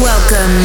Welcome 0.00 0.64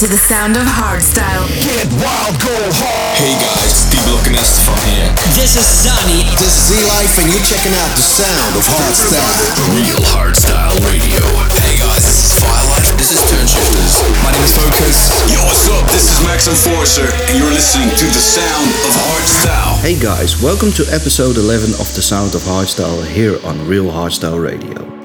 to 0.00 0.08
the 0.08 0.16
sound 0.16 0.56
of 0.56 0.64
hardstyle. 0.64 1.44
Get 1.60 1.84
wild, 2.00 2.32
go 2.40 2.56
hard. 2.80 3.20
Hey 3.20 3.36
guys, 3.36 3.84
Steve 3.84 4.08
Lokinest 4.08 4.64
from 4.64 4.80
here. 4.88 5.12
This 5.36 5.60
is 5.60 5.68
Sunny. 5.68 6.24
This 6.40 6.56
is 6.56 6.72
Z-Life 6.72 7.20
and 7.20 7.28
you're 7.28 7.44
checking 7.44 7.76
out 7.76 7.92
the 7.92 8.00
sound 8.00 8.56
of 8.56 8.64
hardstyle. 8.64 9.52
Real 9.76 10.00
hardstyle 10.16 10.72
radio. 10.88 11.20
Hey 11.60 11.76
guys, 11.76 12.08
this 12.08 12.24
is 12.24 12.32
Firelite. 12.40 12.88
This 12.96 13.12
is 13.12 13.20
Turnshifters. 13.28 14.00
My 14.24 14.32
name 14.32 14.40
is 14.40 14.56
Focuz. 14.56 14.96
Yo, 15.28 15.44
what's 15.44 15.68
up? 15.68 15.84
This 15.92 16.08
is 16.08 16.16
Max 16.24 16.48
Enforcer, 16.48 17.04
and 17.04 17.36
you're 17.36 17.52
listening 17.52 17.92
to 18.00 18.06
the 18.08 18.24
sound 18.24 18.72
of 18.88 18.96
hardstyle. 18.96 19.76
Hey 19.84 20.00
guys, 20.00 20.40
welcome 20.40 20.72
to 20.80 20.88
episode 20.88 21.36
11 21.36 21.76
of 21.76 21.92
the 21.92 22.00
Sound 22.00 22.32
of 22.32 22.40
Hardstyle 22.48 23.04
here 23.04 23.36
on 23.44 23.60
Real 23.68 23.92
Hardstyle 23.92 24.40
Radio. 24.40 24.97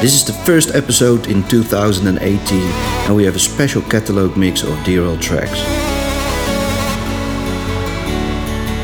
This 0.00 0.14
is 0.14 0.24
the 0.24 0.32
first 0.32 0.74
episode 0.74 1.26
in 1.26 1.46
2018 1.46 2.58
and 2.58 3.14
we 3.14 3.22
have 3.24 3.36
a 3.36 3.38
special 3.38 3.82
catalog 3.82 4.34
mix 4.34 4.62
of 4.62 4.70
DRL 4.78 5.20
tracks. 5.20 5.60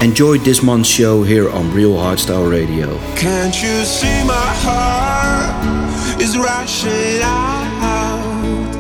Enjoy 0.05 0.37
this 0.37 0.63
month's 0.63 0.91
show 0.91 1.23
here 1.23 1.49
on 1.49 1.73
Real 1.73 1.95
Hardstyle 1.95 2.51
Radio. 2.51 2.99
Can't 3.17 3.57
you 3.63 3.87
see 3.87 4.25
my 4.27 4.53
heart 4.61 6.21
is 6.21 6.37
rushing 6.37 7.23
out? 7.23 8.77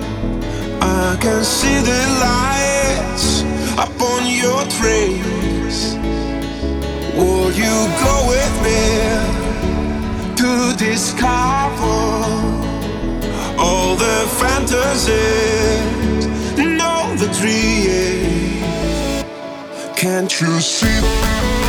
I 0.82 1.16
can 1.18 1.42
see 1.42 1.80
the 1.80 2.02
lights 2.20 3.44
up 3.78 3.98
on 3.98 4.28
your 4.28 4.60
trace. 4.76 5.94
Will 7.16 7.50
you 7.52 7.74
go 8.04 8.28
with 8.28 8.62
me? 8.62 9.45
To 10.46 10.76
discover 10.76 11.98
all 13.58 13.96
the 13.96 14.18
fantasies, 14.38 15.82
know 16.56 17.16
the 17.16 17.28
dreams. 17.40 19.24
Can't 19.96 20.40
you 20.40 20.60
see? 20.60 21.65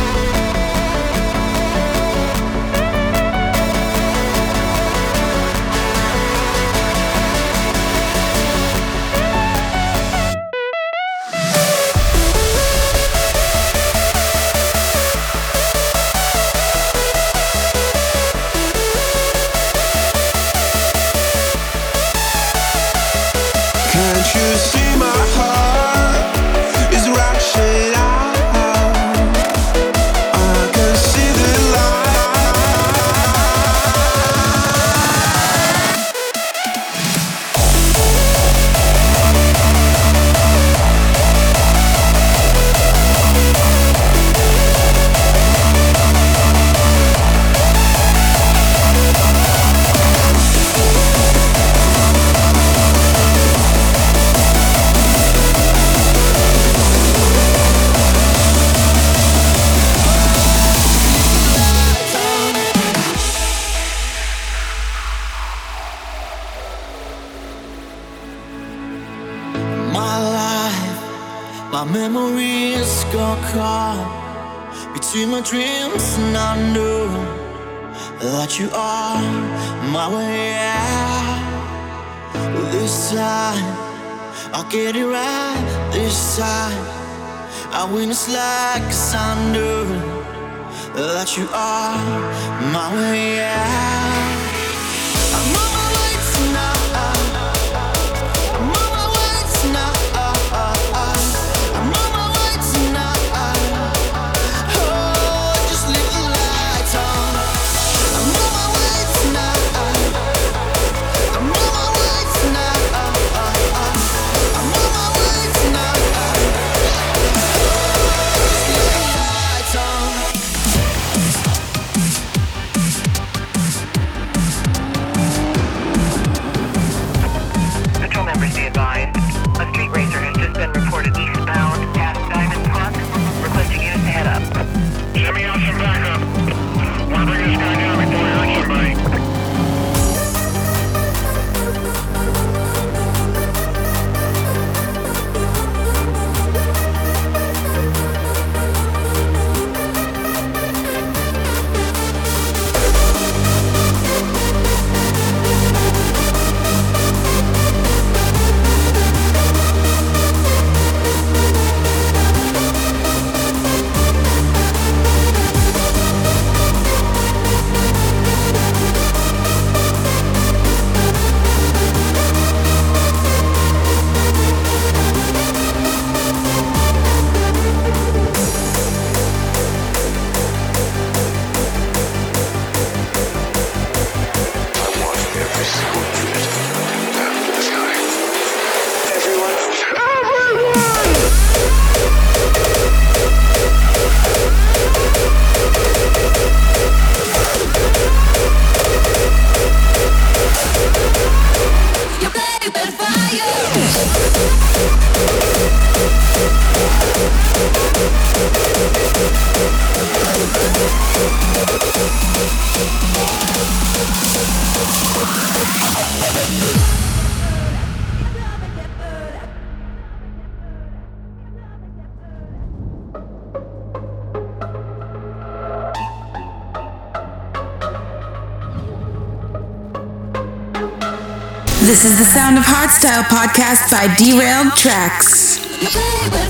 This 231.88 232.04
is 232.04 232.18
the 232.18 232.24
Sound 232.26 232.58
of 232.58 232.64
hardstyle 232.64 233.22
podcast 233.30 233.90
by 233.90 234.14
Derailed 234.16 234.74
Traxx. 234.76 236.47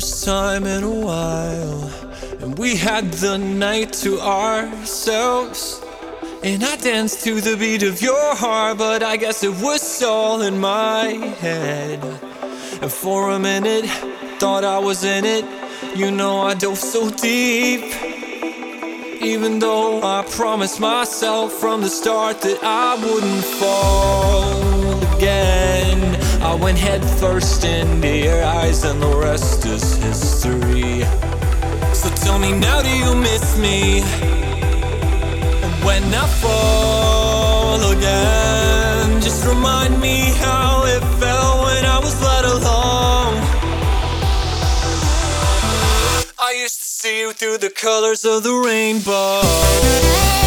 Time 0.00 0.66
in 0.66 0.84
a 0.84 0.90
while. 0.90 1.90
And 2.40 2.58
we 2.58 2.76
had 2.76 3.12
the 3.12 3.38
night 3.38 3.92
to 4.04 4.20
ourselves. 4.20 5.82
And 6.42 6.62
I 6.62 6.76
danced 6.76 7.24
to 7.24 7.40
the 7.40 7.56
beat 7.56 7.82
of 7.82 8.02
your 8.02 8.34
heart, 8.34 8.78
but 8.78 9.02
I 9.02 9.16
guess 9.16 9.42
it 9.42 9.54
was 9.62 10.02
all 10.02 10.42
in 10.42 10.58
my 10.60 11.08
head. 11.40 12.04
And 12.82 12.92
for 12.92 13.30
a 13.30 13.38
minute, 13.38 13.86
thought 14.38 14.64
I 14.64 14.78
was 14.78 15.02
in 15.02 15.24
it. 15.24 15.44
You 15.96 16.10
know, 16.10 16.40
I 16.42 16.54
dove 16.54 16.78
so 16.78 17.10
deep. 17.10 17.84
Even 19.22 19.58
though 19.58 20.02
I 20.02 20.24
promised 20.30 20.78
myself 20.78 21.52
from 21.54 21.80
the 21.80 21.88
start 21.88 22.42
that 22.42 22.58
I 22.62 22.94
wouldn't 23.02 23.44
fall 23.44 25.16
again. 25.16 26.25
I 26.40 26.54
went 26.54 26.78
head 26.78 27.04
first 27.18 27.64
into 27.64 28.08
your 28.08 28.44
eyes, 28.44 28.84
and 28.84 29.00
the 29.02 29.16
rest 29.16 29.64
is 29.66 29.96
history. 29.96 31.04
So 31.94 32.08
tell 32.24 32.38
me 32.38 32.52
now, 32.52 32.82
do 32.82 32.90
you 32.90 33.14
miss 33.14 33.58
me? 33.58 34.02
When 35.84 36.02
I 36.14 36.26
fall 36.42 37.80
again, 37.92 39.20
just 39.20 39.46
remind 39.46 40.00
me 40.00 40.32
how 40.44 40.84
it 40.84 41.02
felt 41.20 41.64
when 41.66 41.84
I 41.84 41.98
was 41.98 42.20
let 42.22 42.44
alone. 42.44 43.36
I 46.38 46.52
used 46.60 46.78
to 46.80 46.86
see 46.86 47.20
you 47.20 47.32
through 47.32 47.58
the 47.58 47.70
colors 47.70 48.24
of 48.24 48.42
the 48.42 48.52
rainbow. 48.52 50.45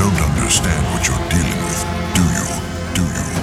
Don't 0.00 0.18
understand 0.32 0.82
what 0.94 1.06
you're 1.06 1.28
dealing 1.28 1.60
with, 1.66 1.84
do 2.14 2.22
you? 2.32 2.46
Do 2.94 3.02
you? 3.02 3.39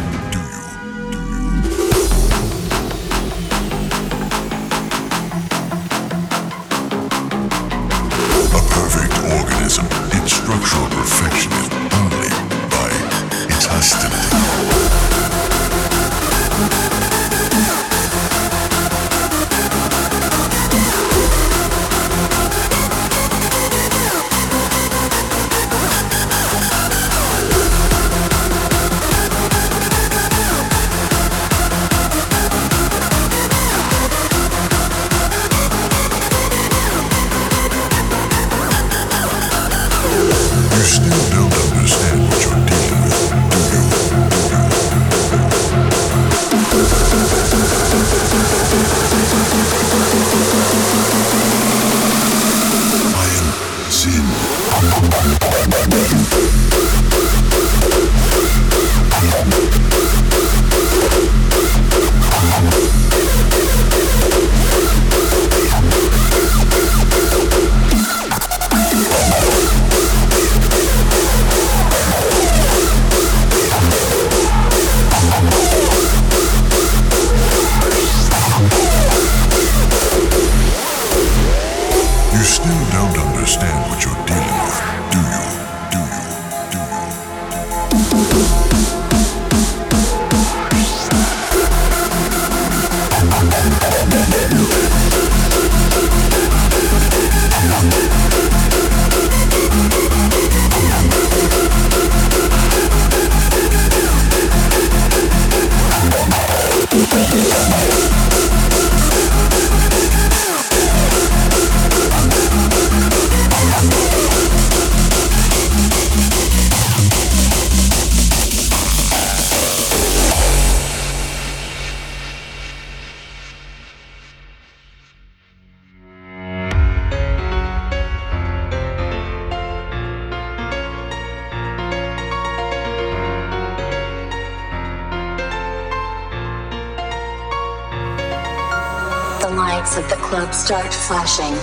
Start 140.68 140.94
flashing. 140.94 141.56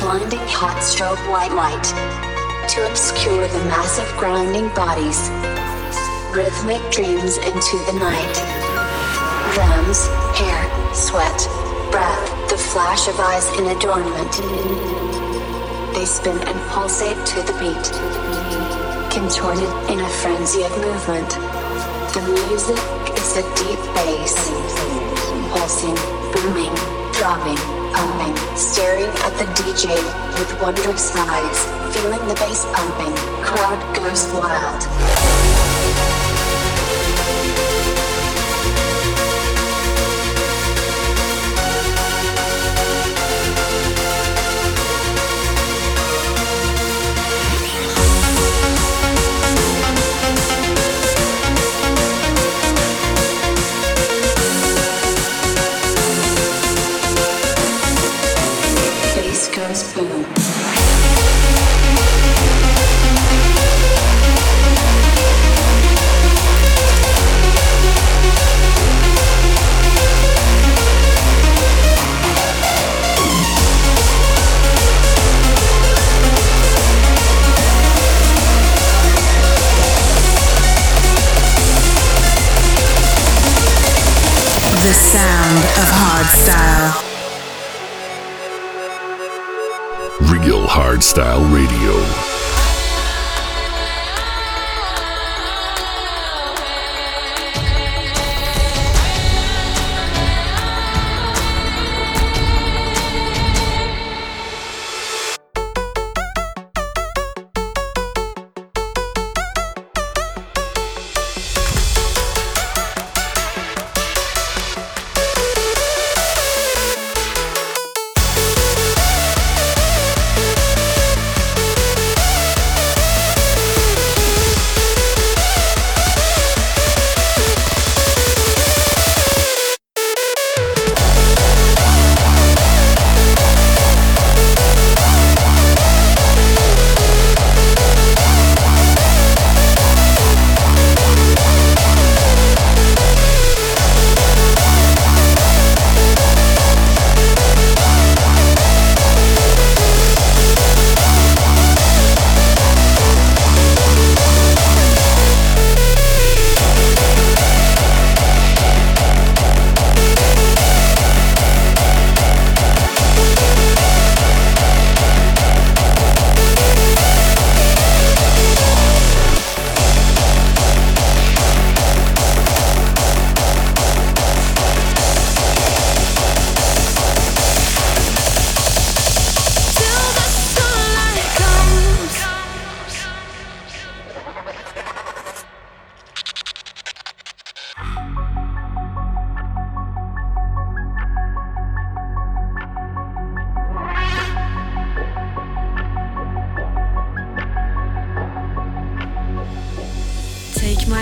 Blinding 0.00 0.40
hot 0.48 0.80
strobe 0.80 1.20
white 1.28 1.52
light. 1.52 1.84
To 2.72 2.88
obscure 2.88 3.44
the 3.48 3.64
massive 3.68 4.08
grinding 4.16 4.72
bodies. 4.72 5.28
Rhythmic 6.32 6.80
dreams 6.88 7.36
into 7.36 7.76
the 7.84 7.92
night. 8.00 8.36
Drums, 9.52 10.08
hair, 10.40 10.56
sweat, 10.96 11.36
breath, 11.92 12.24
the 12.48 12.56
flash 12.56 13.12
of 13.12 13.20
eyes 13.20 13.44
in 13.60 13.68
adornment. 13.76 14.32
They 15.92 16.08
spin 16.08 16.40
and 16.48 16.58
pulsate 16.72 17.20
to 17.36 17.44
the 17.44 17.52
beat. 17.60 17.86
Contorted 19.12 19.68
in 19.92 20.00
a 20.00 20.08
frenzy 20.24 20.64
of 20.64 20.72
movement. 20.80 21.28
The 22.16 22.24
music 22.24 22.80
is 23.20 23.36
a 23.36 23.44
deep 23.60 23.82
bass 23.92 24.32
pulsing, 25.52 25.94
booming, 26.32 26.72
dropping, 27.12 27.81
pumping, 27.92 28.36
staring 28.56 29.10
at 29.24 29.32
the 29.38 29.44
DJ 29.62 29.94
with 30.38 30.60
wondrous 30.60 31.14
eyes, 31.14 31.94
feeling 31.94 32.26
the 32.26 32.34
bass 32.34 32.64
pumping, 32.74 33.14
crowd 33.44 33.96
goes 33.96 34.26
wild. 34.32 35.61
Sound 84.92 85.58
of. 85.80 85.92
Real 90.30 90.66
Hardstyle 90.66 91.52
Radio. 91.52 92.31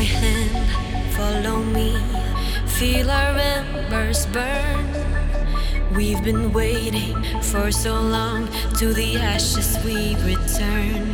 My 0.00 0.06
hand, 0.06 1.12
follow 1.12 1.58
me, 1.62 1.94
feel 2.78 3.10
our 3.10 3.36
embers 3.36 4.24
burn. 4.32 4.86
We've 5.94 6.24
been 6.24 6.54
waiting 6.54 7.22
for 7.42 7.70
so 7.70 8.00
long, 8.00 8.48
to 8.78 8.94
the 8.94 9.18
ashes 9.18 9.76
we 9.84 10.16
return. 10.24 11.04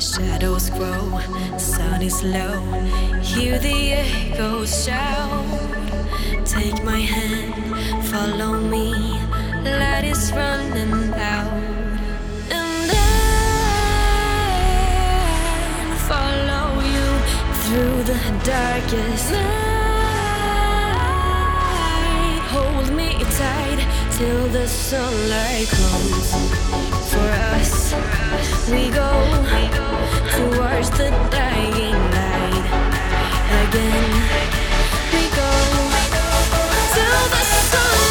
Shadows 0.00 0.70
grow, 0.70 1.20
sun 1.56 2.02
is 2.02 2.20
low, 2.24 2.58
hear 3.22 3.60
the 3.60 3.92
echoes 3.92 4.84
shout. 4.84 5.46
Take 6.44 6.82
my 6.82 6.98
hand, 6.98 7.54
follow 8.10 8.58
me, 8.58 8.90
light 9.62 10.04
is 10.04 10.32
running 10.32 11.14
out. 11.14 11.67
Through 17.68 18.02
the 18.02 18.18
darkest 18.44 19.30
night. 19.30 19.44
Hold 22.54 22.88
me 22.96 23.10
tight 23.36 23.80
till 24.16 24.46
the 24.48 24.66
sunlight 24.66 25.68
comes. 25.68 26.28
For 27.12 27.28
us, 27.56 27.92
we 28.70 28.88
go 28.88 29.10
towards 30.36 30.90
the 30.96 31.10
dying 31.30 32.00
light. 32.16 32.66
Again, 33.62 34.08
we 35.12 35.22
go 35.40 35.52
till 36.94 37.22
the 37.34 37.44
sunlight 37.68 38.07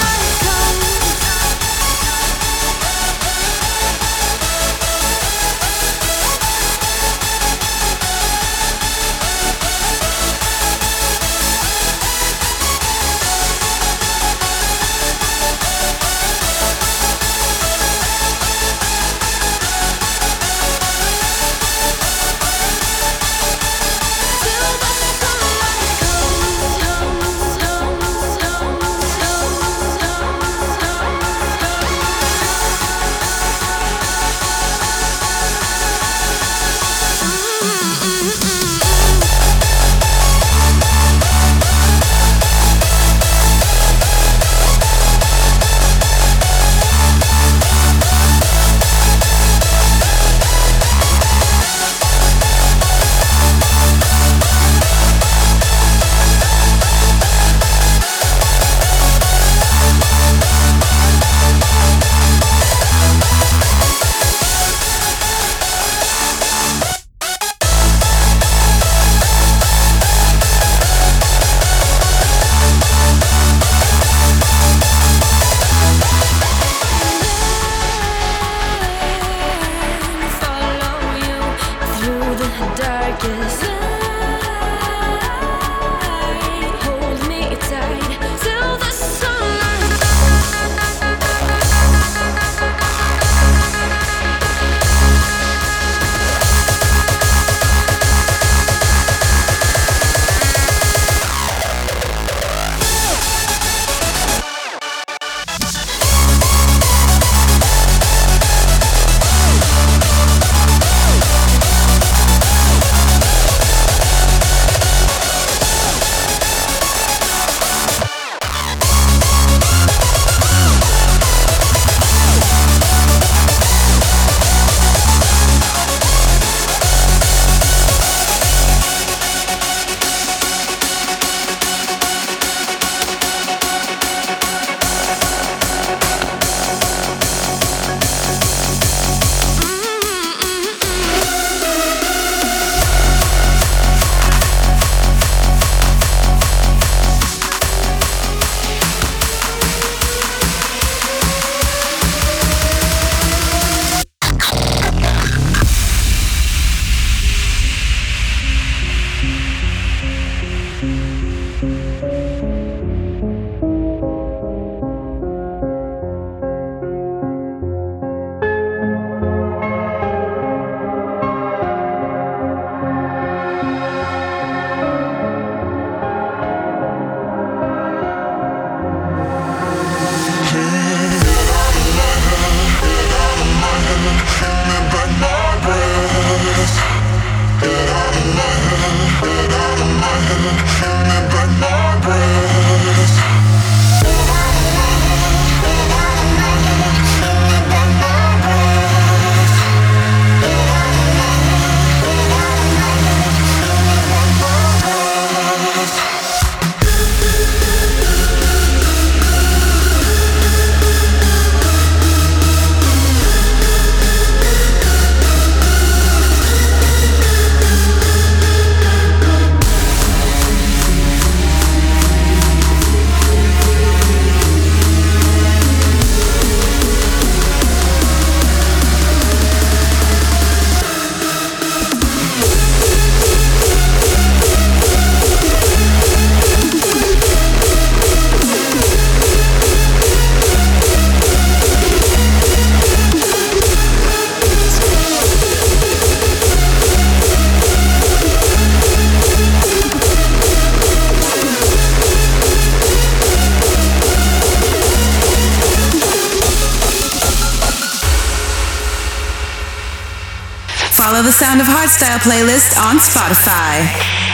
Sound 261.38 261.62
of 261.62 261.68
Hardstyle 261.68 262.18
playlist 262.26 262.82
on 262.82 262.96
Spotify. 262.98 263.86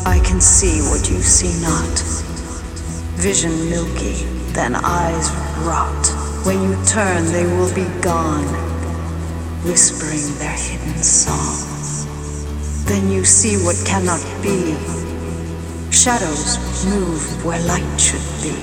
I 0.07 0.21
can 0.23 0.39
see 0.39 0.79
what 0.87 1.09
you 1.09 1.19
see 1.19 1.51
not. 1.61 1.99
Vision 3.19 3.51
milky, 3.69 4.23
then 4.53 4.73
eyes 4.73 5.29
rot. 5.67 6.07
When 6.45 6.63
you 6.63 6.81
turn, 6.85 7.25
they 7.25 7.43
will 7.45 7.75
be 7.75 7.83
gone, 7.99 8.47
whispering 9.67 10.23
their 10.39 10.55
hidden 10.55 11.03
song. 11.03 11.59
Then 12.87 13.11
you 13.11 13.25
see 13.25 13.57
what 13.57 13.75
cannot 13.85 14.23
be. 14.41 14.71
Shadows 15.91 16.55
move 16.85 17.43
where 17.43 17.59
light 17.67 17.99
should 17.99 18.23
be. 18.41 18.55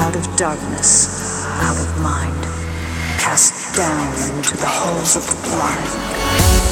Out 0.00 0.16
of 0.16 0.24
darkness, 0.38 1.44
out 1.60 1.76
of 1.76 2.00
mind. 2.00 2.42
Cast 3.20 3.76
down 3.76 4.14
into 4.34 4.56
the 4.56 4.64
holes 4.66 5.14
of 5.14 5.26
the 5.26 5.36
blind. 5.50 6.65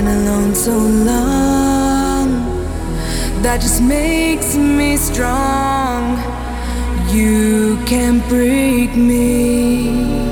Been 0.00 0.08
alone 0.08 0.54
so 0.54 0.78
long, 0.78 2.28
that 3.42 3.60
just 3.60 3.82
makes 3.82 4.56
me 4.56 4.96
strong. 4.96 6.16
You 7.14 7.76
can't 7.84 8.26
break 8.28 8.96
me. 8.96 10.29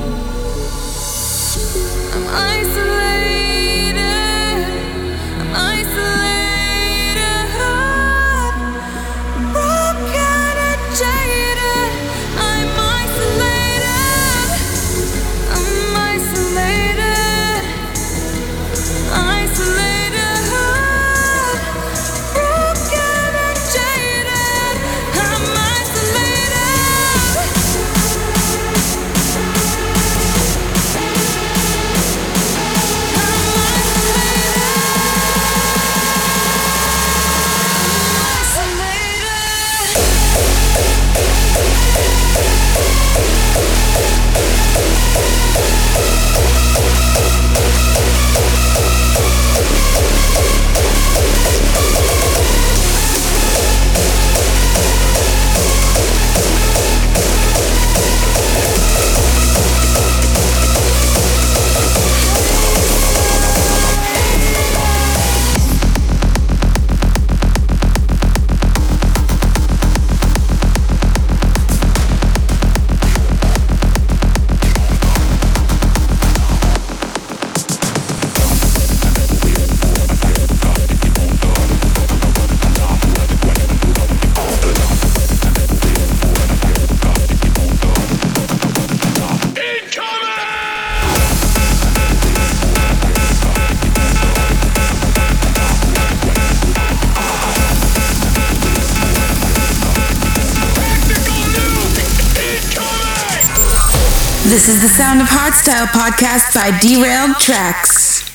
This 104.49 104.67
is 104.67 104.81
the 104.81 104.87
Sound 104.87 105.21
of 105.21 105.27
Hardstyle 105.27 105.85
podcast 105.85 106.55
by 106.55 106.75
Derailed 106.79 107.35
Traxx. 107.35 108.25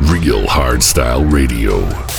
Real 0.00 0.46
Hardstyle 0.46 1.32
Radio. 1.32 2.11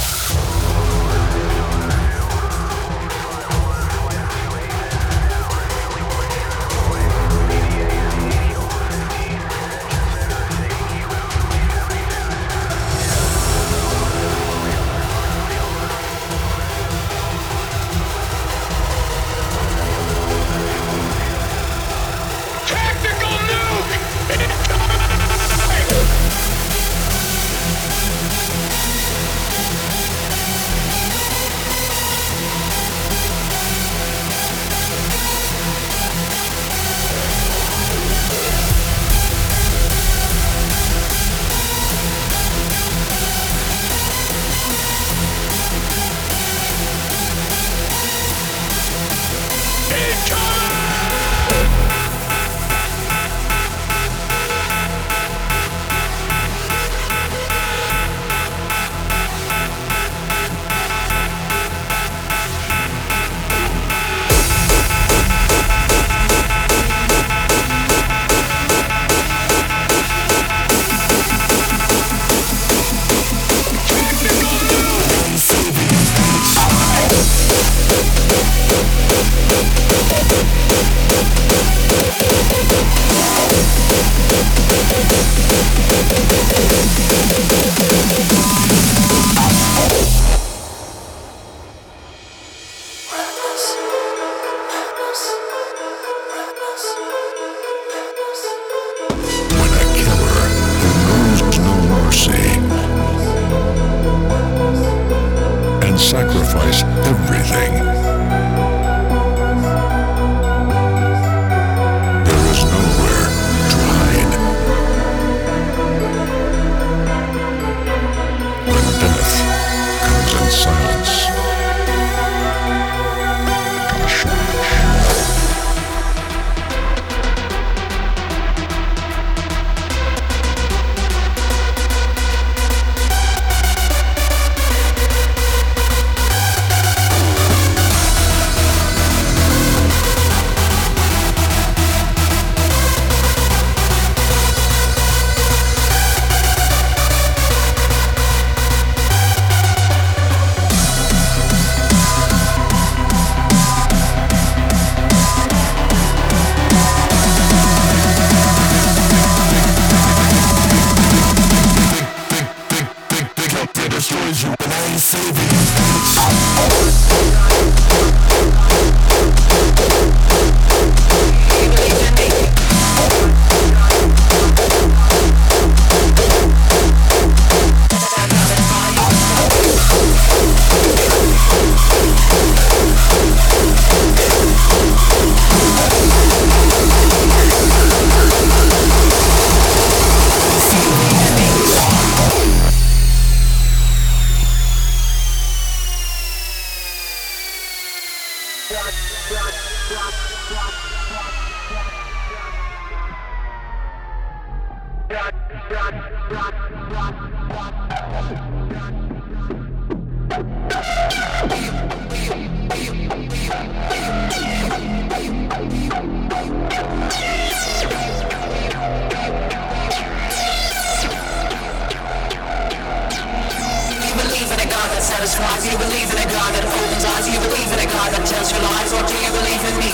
Satisfies 225.03 225.63
you 225.71 225.77
believe 225.77 226.11
in 226.11 226.19
a 226.19 226.27
God 226.27 226.51
that 226.51 226.63
opens 226.67 227.05
eyes 227.05 227.27
you 227.27 227.39
believe 227.39 227.71
in 227.71 227.79
a 227.79 227.87
God 227.87 228.11
that 228.11 228.23
tells 228.27 228.51
you 228.51 228.59
lies 228.59 228.91
or 228.91 229.03
do 229.07 229.15
you 229.15 229.31
believe 229.31 229.63
in 229.63 229.75
me 229.79 229.91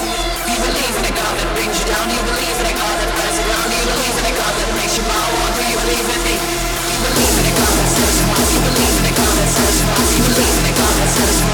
you 0.49 0.57
believe 0.65 0.95
in 0.97 1.05
a 1.05 1.13
God 1.13 1.33
that 1.37 1.49
brings 1.53 1.77
you 1.77 1.85
down 1.85 2.09
you 2.09 2.21
believe 2.25 2.57
in 2.57 2.65
a 2.65 2.75
God 2.77 2.95
that 2.97 3.09
wears 3.13 3.37
around 3.37 3.69
you 3.69 3.85
believe 3.85 4.17
in 4.17 4.25
a 4.25 4.33
God 4.33 4.53
that 4.57 4.69
makes 4.81 4.97
you 4.97 5.03
bow 5.05 5.29
you 5.29 5.48
believe 5.89 6.05
in 6.05 6.21
me. 6.21 6.35
You 6.37 6.97
believe 7.01 7.37
in 7.41 7.55
God 7.57 7.73
that 7.73 7.89
satisfies 7.89 8.49
you 8.53 8.61
believe 8.61 8.97
in 8.99 9.05
a 9.05 9.13
God 9.17 9.33
that 9.41 9.49
satisfies 9.49 10.11
you 10.13 10.21
believe 10.21 10.57
in 10.59 10.65
a 10.69 10.73
God 10.77 10.93
that 11.01 11.09
satisfies 11.09 11.49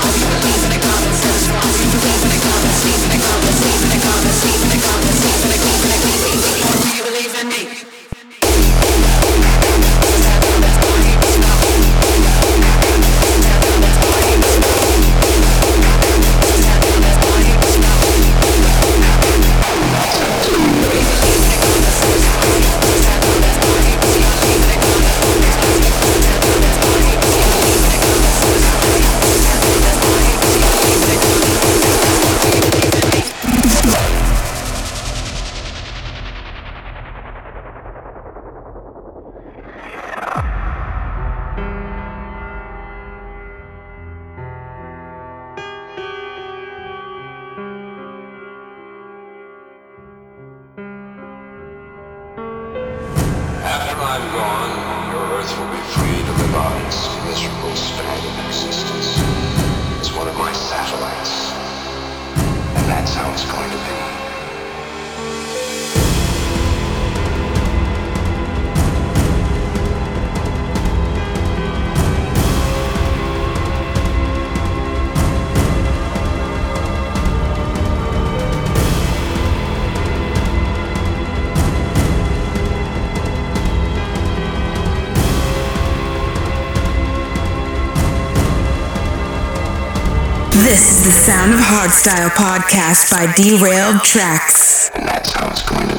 This 90.66 90.98
is 90.98 91.06
the 91.06 91.12
Sound 91.12 91.54
of 91.54 91.60
Hardstyle 91.60 92.32
podcast 92.32 93.12
by 93.12 93.32
Derailed 93.34 93.98
Traxx. 93.98 94.90
And 94.96 95.08
that's 95.08 95.32
how 95.32 95.48
it's 95.52 95.62
going 95.62 95.88
to 95.90 95.95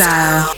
hardstyle. 0.00 0.53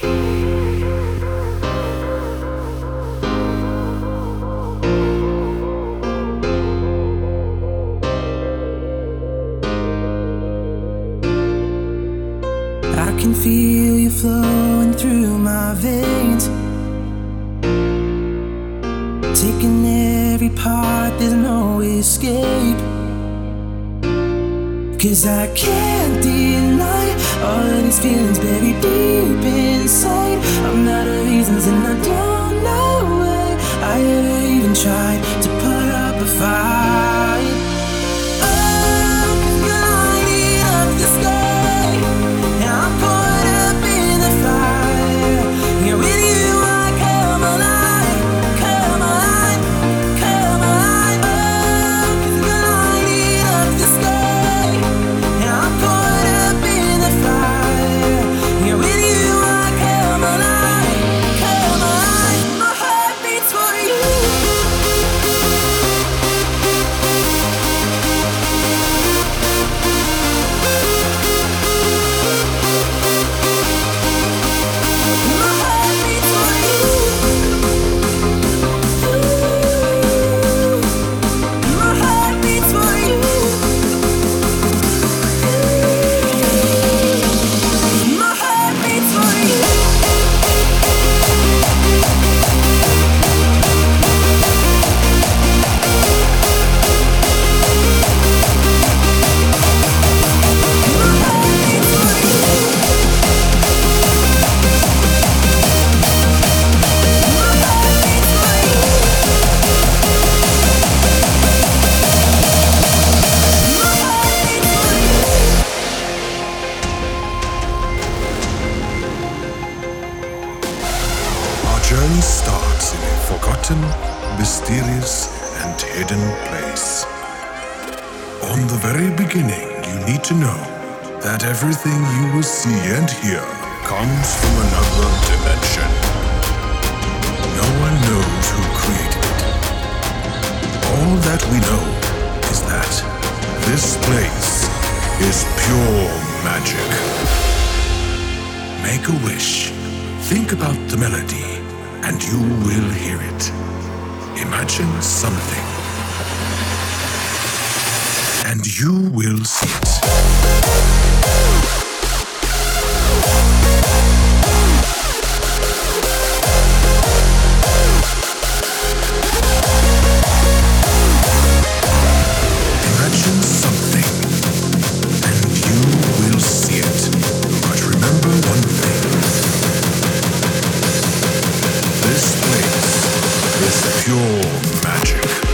pure 184.07 184.41
magic. 184.85 185.46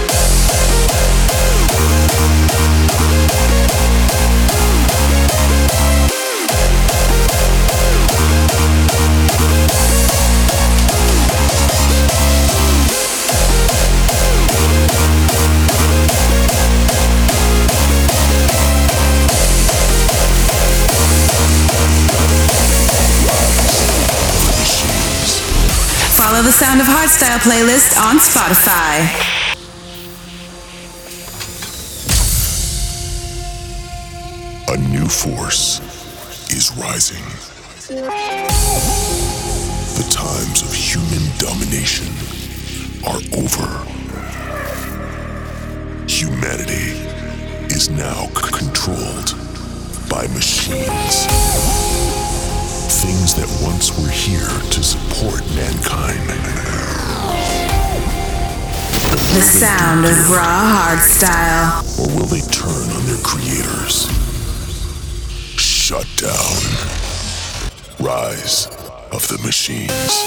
Sound 26.58 26.80
of 26.80 26.86
Hardstyle 26.86 27.38
playlist 27.40 27.96
on 27.98 28.18
Spotify. 28.18 29.08
A 34.68 34.76
new 34.76 35.06
force 35.06 35.80
is 36.50 36.70
rising. 36.76 37.24
The 39.96 40.06
times 40.10 40.62
of 40.62 40.72
human 40.72 41.24
domination 41.38 42.08
are 43.06 43.20
over. 43.36 43.68
Humanity 46.06 46.96
is 47.74 47.90
now 47.90 48.26
c- 48.28 48.50
controlled 48.52 49.34
by 50.08 50.26
machines 50.28 51.26
things 53.02 53.34
that 53.34 53.50
once 53.66 53.90
were 53.98 54.08
here 54.08 54.46
to 54.70 54.80
support 54.80 55.42
mankind. 55.56 56.22
The 59.34 59.42
sound 59.42 60.04
of 60.04 60.30
raw 60.30 60.62
hard 60.70 61.00
style. 61.00 61.82
Or 61.98 62.06
will 62.14 62.26
they 62.26 62.42
turn 62.42 62.86
on 62.94 63.02
their 63.06 63.18
creators? 63.24 64.06
Shut 65.58 66.06
down. 66.16 66.54
Rise 67.98 68.68
of 69.10 69.26
the 69.26 69.38
machines. 69.42 70.22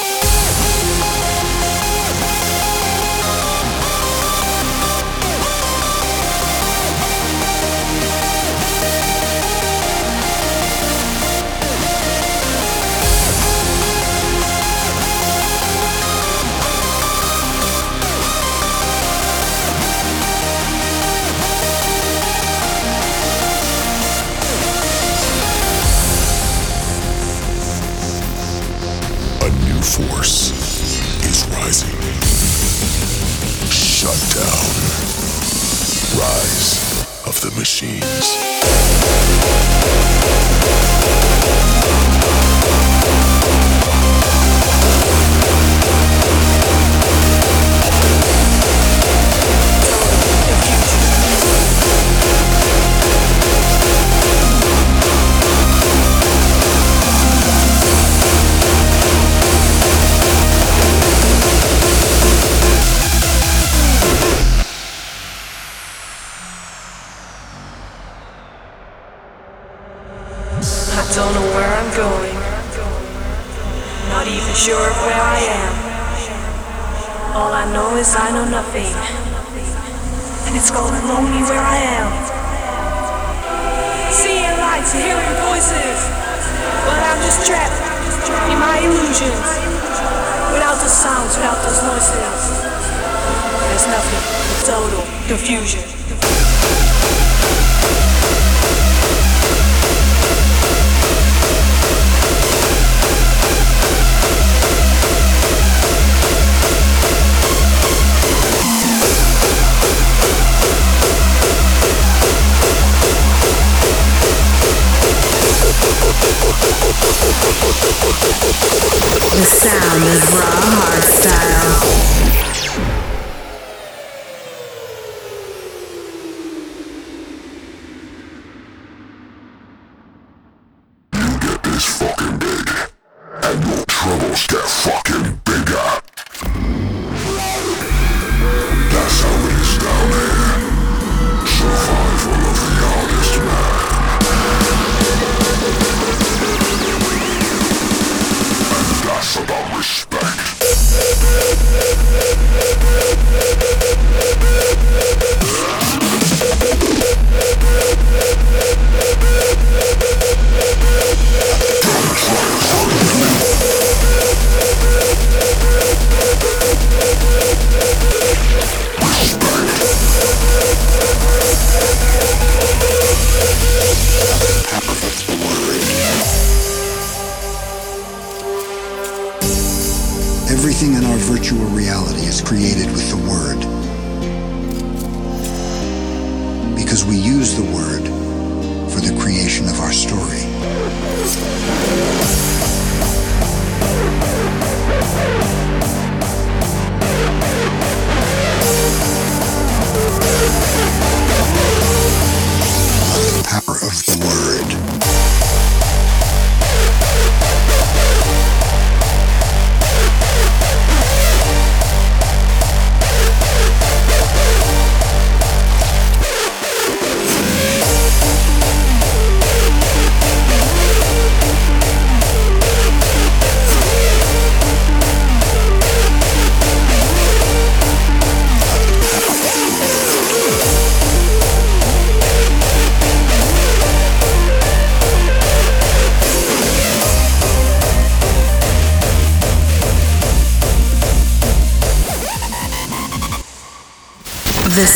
of 37.26 37.42
the 37.42 37.52
machines. 37.52 38.36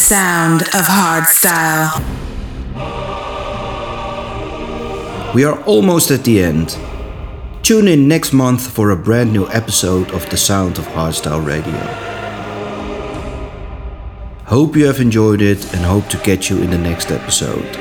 sound 0.10 0.64
of 0.64 0.88
hardstyle. 0.88 2.04
We 5.36 5.44
are 5.44 5.62
almost 5.66 6.10
at 6.10 6.24
the 6.24 6.42
end. 6.42 6.76
Tune 7.62 7.88
in 7.88 8.08
next 8.08 8.34
month 8.34 8.72
for 8.72 8.90
a 8.90 8.96
brand 8.96 9.32
new 9.32 9.48
episode 9.50 10.10
of 10.10 10.28
The 10.32 10.36
Sound 10.36 10.80
of 10.80 10.86
Hardstyle 10.88 11.46
Radio. 11.46 11.78
Hope 14.46 14.76
you 14.76 14.88
have 14.88 15.00
enjoyed 15.00 15.44
it 15.44 15.72
and 15.76 15.86
hope 15.86 16.08
to 16.08 16.18
catch 16.18 16.50
you 16.50 16.58
in 16.58 16.72
the 16.72 16.78
next 16.80 17.12
episode. 17.12 17.76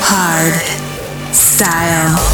Hard 0.00 1.34
Style. 1.34 2.31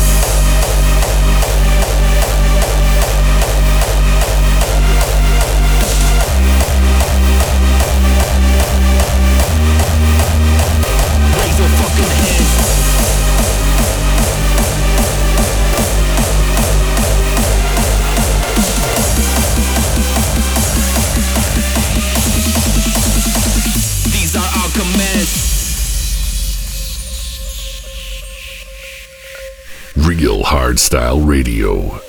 Hardstyle 30.79 31.19
Radio. 31.27 32.08